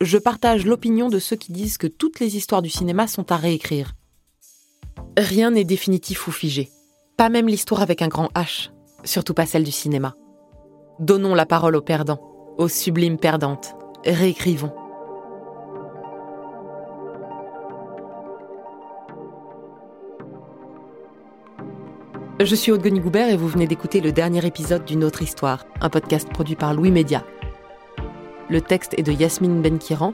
je 0.02 0.18
partage 0.18 0.66
l'opinion 0.66 1.10
de 1.10 1.20
ceux 1.20 1.36
qui 1.36 1.52
disent 1.52 1.78
que 1.78 1.88
toutes 1.88 2.20
les 2.20 2.38
histoires 2.38 2.62
du 2.62 2.70
cinéma 2.70 3.08
sont 3.08 3.32
à 3.32 3.36
réécrire. 3.36 3.94
Rien 5.18 5.52
n'est 5.52 5.66
définitif 5.66 6.28
ou 6.28 6.32
figé. 6.32 6.70
Pas 7.18 7.30
même 7.30 7.48
l'histoire 7.48 7.82
avec 7.82 8.02
un 8.02 8.08
grand 8.08 8.30
H, 8.34 8.70
surtout 9.04 9.34
pas 9.34 9.46
celle 9.46 9.64
du 9.64 9.72
cinéma. 9.72 10.16
Donnons 11.00 11.36
la 11.36 11.46
parole 11.46 11.76
aux 11.76 11.82
perdants, 11.82 12.22
aux 12.58 12.70
sublimes 12.70 13.18
perdantes. 13.18 13.76
Réécrivons. 14.06 14.72
Je 22.42 22.56
suis 22.56 22.72
Aude 22.72 22.88
Goubert 22.88 23.28
et 23.28 23.36
vous 23.36 23.50
venez 23.50 23.68
d'écouter 23.68 24.00
le 24.00 24.14
dernier 24.14 24.46
épisode 24.46 24.86
d'une 24.86 25.04
autre 25.04 25.22
histoire, 25.22 25.66
un 25.82 25.90
podcast 25.90 26.30
produit 26.30 26.56
par 26.56 26.74
Louis 26.74 26.90
Média, 26.90 27.26
le 28.50 28.62
texte 28.62 28.96
est 28.98 29.04
de 29.04 29.12
Yasmine 29.12 29.62
Benkiran, 29.62 30.14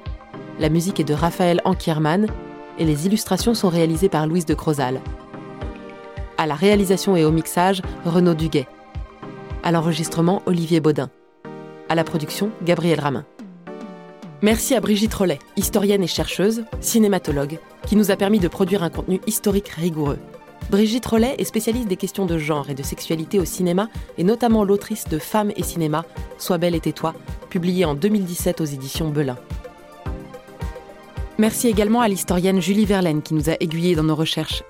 la 0.60 0.70
musique 0.70 1.00
est 1.00 1.06
de 1.06 1.14
Raphaël 1.14 1.62
Ankierman 1.64 2.28
et 2.78 2.86
les 2.86 3.06
illustrations 3.06 3.54
sont 3.54 3.70
réalisées 3.70 4.10
par 4.10 4.28
Louise 4.28 4.46
de 4.46 4.54
Crozal. 4.54 5.00
À 6.38 6.46
la 6.46 6.56
réalisation 6.56 7.16
et 7.16 7.24
au 7.24 7.32
mixage, 7.32 7.82
Renaud 8.06 8.34
Duguet. 8.34 8.68
À 9.64 9.72
l'enregistrement, 9.72 10.42
Olivier 10.46 10.82
Baudin. 10.82 11.10
À 11.88 11.96
la 11.96 12.04
production, 12.04 12.52
Gabriel 12.64 13.00
Ramin. 13.00 13.26
Merci 14.42 14.76
à 14.76 14.82
Brigitte 14.82 15.14
Rollet, 15.14 15.40
historienne 15.56 16.04
et 16.04 16.08
chercheuse, 16.08 16.66
cinématologue, 16.82 17.60
qui 17.88 17.96
nous 17.96 18.12
a 18.12 18.18
permis 18.18 18.40
de 18.40 18.50
produire 18.50 18.84
un 18.84 18.90
contenu 18.90 19.22
historique 19.28 19.70
rigoureux. 19.70 20.20
Brigitte 20.70 21.06
Rollet 21.06 21.36
est 21.38 21.44
spécialiste 21.44 21.88
des 21.88 21.96
questions 21.96 22.26
de 22.26 22.38
genre 22.38 22.70
et 22.70 22.76
de 22.76 22.82
sexualité 22.84 23.40
au 23.40 23.46
cinéma, 23.46 23.88
et 24.18 24.24
notamment 24.24 24.64
l'autrice 24.64 25.06
de 25.06 25.20
Femmes 25.20 25.52
et 25.56 25.64
cinéma, 25.64 26.06
Sois 26.38 26.58
belle 26.58 26.76
et 26.76 26.80
tais-toi, 26.80 27.14
publiée 27.50 27.86
en 27.86 27.94
2017 27.94 28.62
aux 28.62 28.66
éditions 28.66 29.10
Belin. 29.10 29.38
Merci 31.38 31.68
également 31.68 32.02
à 32.02 32.08
l'historienne 32.08 32.62
Julie 32.62 32.86
Verlaine 32.86 33.22
qui 33.22 33.34
nous 33.34 33.50
a 33.50 33.56
aiguillés 33.60 33.96
dans 33.96 34.04
nos 34.04 34.16
recherches. 34.16 34.64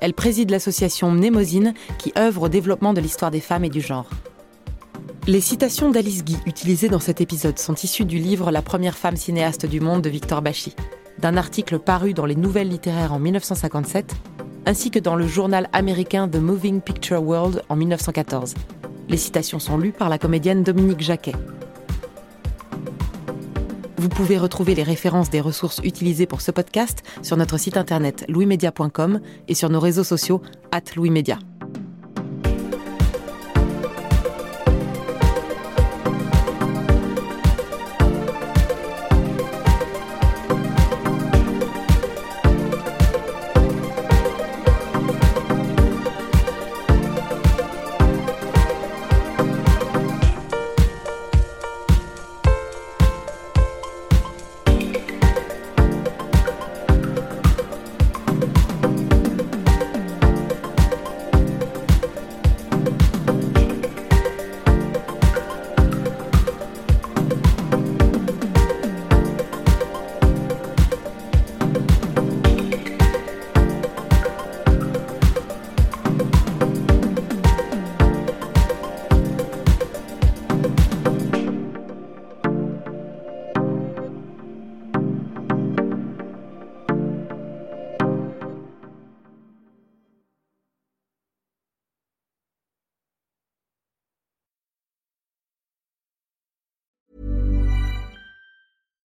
Elle 0.00 0.14
préside 0.14 0.50
l'association 0.50 1.10
Mnémosine 1.10 1.74
qui 1.98 2.12
œuvre 2.18 2.42
au 2.42 2.48
développement 2.48 2.92
de 2.92 3.00
l'histoire 3.00 3.30
des 3.30 3.40
femmes 3.40 3.64
et 3.64 3.70
du 3.70 3.80
genre. 3.80 4.08
Les 5.26 5.40
citations 5.40 5.90
d'Alice 5.90 6.22
Guy 6.22 6.36
utilisées 6.46 6.88
dans 6.88 7.00
cet 7.00 7.20
épisode 7.20 7.58
sont 7.58 7.74
issues 7.74 8.04
du 8.04 8.18
livre 8.18 8.52
La 8.52 8.62
première 8.62 8.96
femme 8.96 9.16
cinéaste 9.16 9.66
du 9.66 9.80
monde 9.80 10.02
de 10.02 10.10
Victor 10.10 10.40
Bachy, 10.40 10.76
d'un 11.18 11.36
article 11.36 11.80
paru 11.80 12.14
dans 12.14 12.26
les 12.26 12.36
Nouvelles 12.36 12.68
littéraires 12.68 13.12
en 13.12 13.18
1957, 13.18 14.14
ainsi 14.66 14.90
que 14.90 14.98
dans 14.98 15.16
le 15.16 15.26
journal 15.26 15.68
américain 15.72 16.28
The 16.28 16.36
Moving 16.36 16.80
Picture 16.80 17.22
World 17.22 17.62
en 17.68 17.76
1914. 17.76 18.54
Les 19.08 19.16
citations 19.16 19.60
sont 19.60 19.78
lues 19.78 19.92
par 19.92 20.08
la 20.08 20.18
comédienne 20.18 20.64
Dominique 20.64 21.00
Jacquet. 21.00 21.34
Vous 23.96 24.08
pouvez 24.08 24.36
retrouver 24.36 24.74
les 24.74 24.82
références 24.82 25.30
des 25.30 25.40
ressources 25.40 25.80
utilisées 25.82 26.26
pour 26.26 26.40
ce 26.40 26.50
podcast 26.50 27.02
sur 27.22 27.36
notre 27.36 27.58
site 27.58 27.76
internet 27.76 28.24
louismedia.com 28.28 29.20
et 29.48 29.54
sur 29.54 29.70
nos 29.70 29.80
réseaux 29.80 30.04
sociaux 30.04 30.42
at 30.72 30.82
louismedia. 30.96 31.38